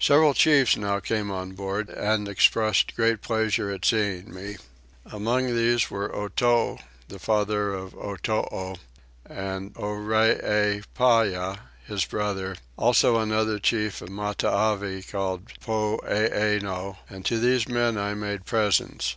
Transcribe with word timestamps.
Several 0.00 0.32
chiefs 0.32 0.78
now 0.78 0.98
came 0.98 1.30
on 1.30 1.52
board 1.52 1.90
and 1.90 2.26
expressed 2.26 2.96
great 2.96 3.20
pleasure 3.20 3.70
at 3.70 3.84
seeing 3.84 4.32
me. 4.32 4.56
Among 5.04 5.48
these 5.54 5.90
were 5.90 6.08
Otow, 6.08 6.78
the 7.08 7.18
father 7.18 7.74
of 7.74 7.92
Otoo, 7.94 8.76
and 9.26 9.74
Oreepyah, 9.74 11.58
his 11.86 12.04
brother; 12.06 12.56
also 12.78 13.18
another 13.18 13.58
chief 13.58 14.00
of 14.00 14.08
Matavai 14.08 15.02
called 15.02 15.48
Poeeno: 15.60 16.96
and 17.10 17.22
to 17.26 17.38
these 17.38 17.68
men 17.68 17.98
I 17.98 18.14
made 18.14 18.46
presents. 18.46 19.16